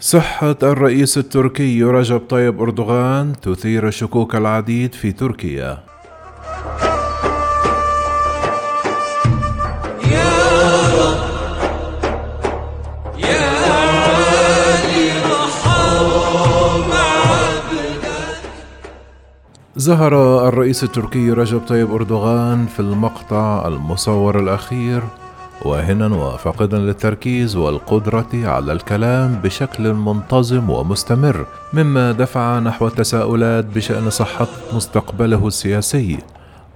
[0.00, 5.78] صحة الرئيس التركي رجب طيب أردوغان تثير شكوك العديد في تركيا.
[19.78, 25.02] ظهر الرئيس التركي رجب طيب أردوغان في المقطع المصور الأخير
[25.64, 34.46] واهنا وفاقدا للتركيز والقدرة على الكلام بشكل منتظم ومستمر، مما دفع نحو التساؤلات بشأن صحة
[34.72, 36.18] مستقبله السياسي.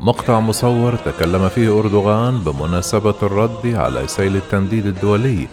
[0.00, 5.46] مقطع مصور تكلم فيه أردوغان بمناسبة الرد على سيل التنديد الدولي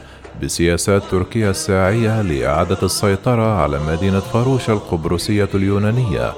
[0.43, 6.33] بسياسات تركيا الساعية لإعادة السيطرة على مدينة فاروش القبرصية اليونانية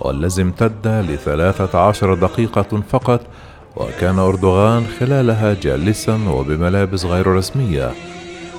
[0.00, 3.20] والذي امتد لثلاثة عشر دقيقة فقط
[3.78, 7.90] وكان أردوغان خلالها جالسا وبملابس غير رسمية.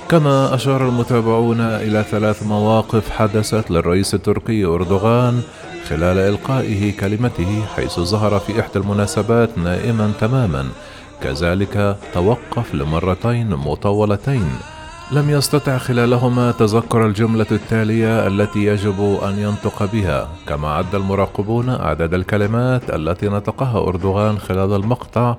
[0.09, 5.41] كما أشار المتابعون إلى ثلاث مواقف حدثت للرئيس التركي أردوغان
[5.89, 10.65] خلال إلقائه كلمته حيث ظهر في إحدى المناسبات نائما تماما.
[11.23, 14.49] كذلك توقف لمرتين مطولتين.
[15.11, 22.13] لم يستطع خلالهما تذكر الجملة التالية التي يجب أن ينطق بها، كما عد المراقبون أعداد
[22.13, 25.35] الكلمات التي نطقها أردوغان خلال المقطع،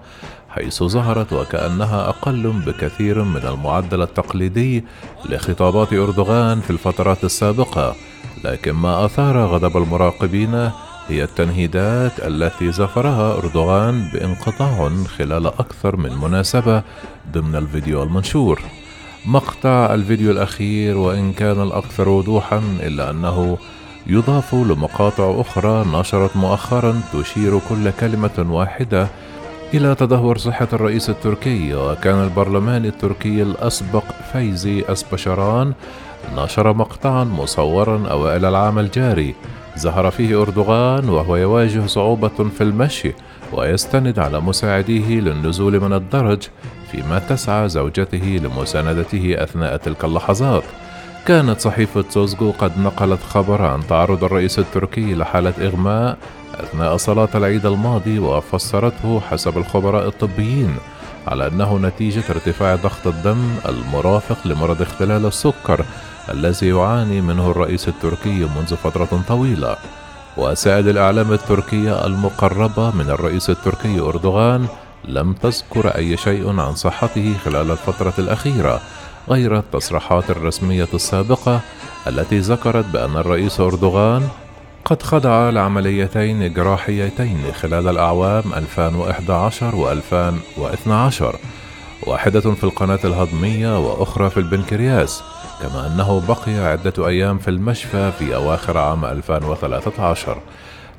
[0.49, 4.85] حيث ظهرت وكأنها أقل بكثير من المعدل التقليدي
[5.29, 7.95] لخطابات أردوغان في الفترات السابقة،
[8.45, 10.55] لكن ما أثار غضب المراقبين
[11.09, 16.83] هي التنهيدات التي زفرها أردوغان بانقطاع خلال أكثر من مناسبة
[17.33, 18.63] ضمن الفيديو المنشور.
[19.27, 23.59] مقطع الفيديو الأخير وإن كان الأكثر وضوحا إلا أنه
[24.07, 29.09] يضاف لمقاطع أخرى نشرت مؤخرا تشير كل كلمة واحدة
[29.75, 35.73] إلى تدهور صحة الرئيس التركي وكان البرلمان التركي الأسبق فايزي أسبشران
[36.37, 39.35] نشر مقطعا مصورا أوائل العام الجاري.
[39.81, 43.13] ظهر فيه أردوغان وهو يواجه صعوبة في المشي
[43.53, 46.43] ويستند على مساعديه للنزول من الدرج
[46.93, 50.63] فيما تسعى زوجته لمساندته أثناء تلك اللحظات.
[51.27, 56.19] كانت صحيفة سوزغو قد نقلت خبر عن تعرض الرئيس التركي لحالة إغماء
[56.55, 60.77] أثناء صلاة العيد الماضي وفسرته حسب الخبراء الطبيين
[61.27, 65.85] على أنه نتيجة ارتفاع ضغط الدم المرافق لمرض اختلال السكر
[66.31, 69.77] الذي يعاني منه الرئيس التركي منذ فترة طويلة
[70.37, 74.67] وسائل الإعلام التركية المقربة من الرئيس التركي أردوغان
[75.05, 78.81] لم تذكر أي شيء عن صحته خلال الفترة الأخيرة
[79.29, 81.61] غير التصريحات الرسمية السابقة
[82.07, 84.29] التي ذكرت بأن الرئيس أردوغان
[84.85, 91.37] قد خضع لعمليتين جراحيتين خلال الأعوام 2011 و 2012
[92.07, 95.23] واحدة في القناة الهضمية وأخرى في البنكرياس.
[95.63, 100.39] كما أنه بقي عدة أيام في المشفى في أواخر عام 2013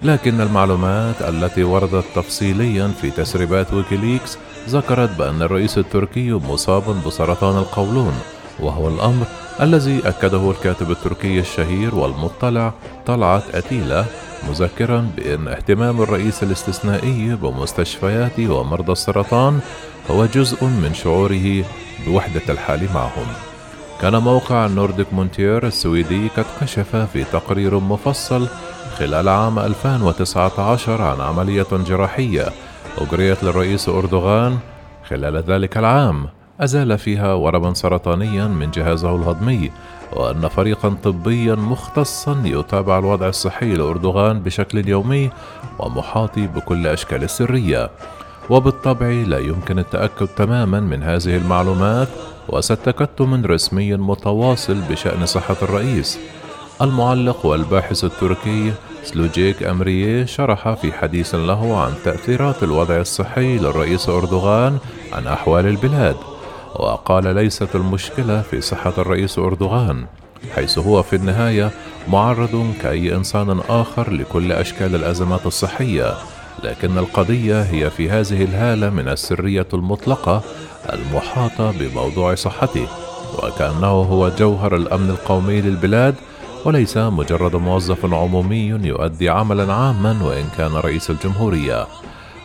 [0.03, 4.37] لكن المعلومات التي وردت تفصيليا في تسريبات ويكيليكس
[4.69, 8.13] ذكرت بأن الرئيس التركي مصاب بسرطان القولون
[8.59, 9.25] وهو الأمر
[9.61, 12.73] الذي أكده الكاتب التركي الشهير والمطلع
[13.05, 14.05] طلعت أتيلا
[14.49, 19.59] مذكرا بأن اهتمام الرئيس الاستثنائي بمستشفيات ومرضى السرطان
[20.11, 21.63] هو جزء من شعوره
[22.07, 23.50] بوحدة الحال معهم.
[24.01, 28.47] كان موقع نورديك مونتير السويدي قد كشف في تقرير مفصل
[28.97, 32.45] خلال عام 2019 عن عملية جراحية
[32.97, 34.59] أجريت للرئيس أردوغان.
[35.09, 36.27] خلال ذلك العام
[36.59, 39.71] أزال فيها ورما سرطانيا من جهازه الهضمي
[40.13, 45.29] وأن فريقا طبيا مختصا يتابع الوضع الصحي لأردوغان بشكل يومي
[45.79, 47.89] ومحاط بكل أشكال السرية
[48.49, 52.07] وبالطبع لا يمكن التأكد تماما من هذه المعلومات
[52.49, 56.19] وستكتم رسمي متواصل بشأن صحة الرئيس.
[56.81, 64.77] المعلق والباحث التركي سلوجيك أمريي شرح في حديث له عن تأثيرات الوضع الصحي للرئيس أردوغان
[65.13, 66.15] عن أحوال البلاد
[66.75, 70.05] وقال ليست المشكلة في صحة الرئيس أردوغان
[70.55, 71.71] حيث هو في النهاية
[72.07, 76.13] معرض كأي إنسان آخر لكل أشكال الأزمات الصحية.
[76.63, 80.41] لكن القضية هي في هذه الهالة من السرية المطلقة
[80.93, 82.87] المحاطة بموضوع صحته
[83.43, 86.15] وكأنه هو جوهر الأمن القومي للبلاد
[86.65, 91.87] وليس مجرد موظف عمومي يؤدي عملا عاما وإن كان رئيس الجمهورية.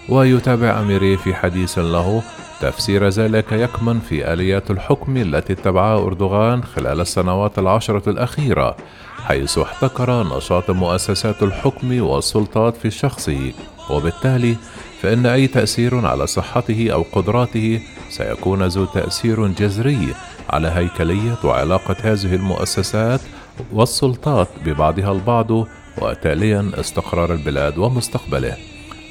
[0.09, 2.23] ويتابع أميري في حديث له
[2.61, 8.77] تفسير ذلك يكمن في آليات الحكم التي اتبعها أردوغان خلال السنوات العشرة الأخيرة
[9.25, 13.53] حيث احتكر نشاط مؤسسات الحكم والسلطات في شخصه
[13.91, 14.57] وبالتالي
[15.03, 17.81] فإن أي تأثير على صحته أو قدراته
[18.11, 20.15] سيكون ذو تأثير جذري
[20.51, 23.21] على هيكلية وعلاقة هذه المؤسسات
[23.73, 25.51] والسلطات ببعضها البعض
[26.03, 28.57] وتاليا استقرار البلاد ومستقبله.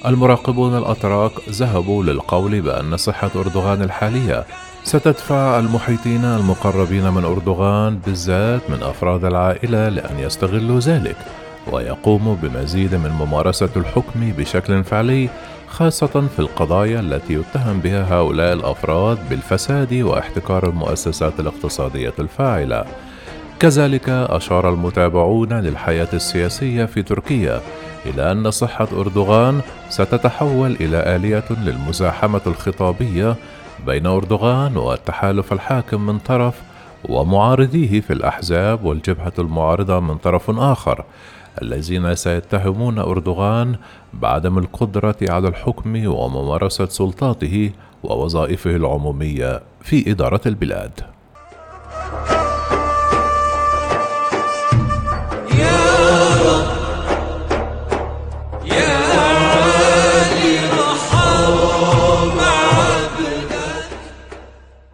[0.06, 4.45] المراقبون الأتراك ذهبوا للقول بأن صحة أردوغان الحالية
[4.83, 11.18] ستدفع المحيطين المقربين من أردوغان بالذات من أفراد العائلة لأن يستغلوا ذلك
[11.72, 15.30] ويقوموا بمزيد من ممارسة الحكم بشكل فعلي
[15.68, 22.86] خاصة في القضايا التي يتهم بها هؤلاء الأفراد بالفساد واحتكار المؤسسات الاقتصادية الفاعلة.
[23.60, 27.62] كذلك أشار المتابعون للحياة السياسية في تركيا
[28.06, 33.36] إلى أن صحة أردوغان ستتحول إلى آلية للمزاحمة الخطابية
[33.86, 36.54] بين أردوغان والتحالف الحاكم من طرف
[37.10, 41.04] ومعارضيه في الأحزاب والجبهة المعارضة من طرف آخر
[41.62, 43.75] الذين سيتهمون أردوغان
[44.13, 47.72] بعدم القدرة على الحكم وممارسة سلطاته
[48.04, 51.15] ووظائفه العمومية في إدارة البلاد.